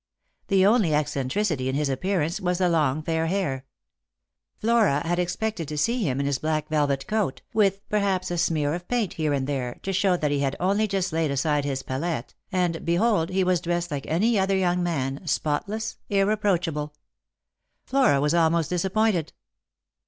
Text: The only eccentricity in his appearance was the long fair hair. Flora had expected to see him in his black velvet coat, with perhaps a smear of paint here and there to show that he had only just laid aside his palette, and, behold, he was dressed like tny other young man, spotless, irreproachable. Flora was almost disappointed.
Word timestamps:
The 0.47 0.65
only 0.65 0.95
eccentricity 0.95 1.69
in 1.69 1.75
his 1.75 1.87
appearance 1.87 2.39
was 2.41 2.57
the 2.57 2.67
long 2.69 3.03
fair 3.03 3.27
hair. 3.27 3.65
Flora 4.57 5.05
had 5.05 5.19
expected 5.19 5.67
to 5.67 5.77
see 5.77 6.01
him 6.01 6.19
in 6.19 6.25
his 6.25 6.39
black 6.39 6.69
velvet 6.69 7.05
coat, 7.05 7.43
with 7.53 7.87
perhaps 7.87 8.31
a 8.31 8.39
smear 8.39 8.73
of 8.73 8.87
paint 8.87 9.13
here 9.13 9.31
and 9.31 9.45
there 9.45 9.77
to 9.83 9.93
show 9.93 10.17
that 10.17 10.31
he 10.31 10.39
had 10.39 10.55
only 10.59 10.87
just 10.87 11.13
laid 11.13 11.29
aside 11.29 11.65
his 11.65 11.83
palette, 11.83 12.33
and, 12.51 12.83
behold, 12.83 13.29
he 13.29 13.43
was 13.43 13.61
dressed 13.61 13.91
like 13.91 14.05
tny 14.07 14.41
other 14.41 14.57
young 14.57 14.81
man, 14.81 15.21
spotless, 15.27 15.97
irreproachable. 16.09 16.95
Flora 17.85 18.19
was 18.19 18.33
almost 18.33 18.71
disappointed. 18.71 19.33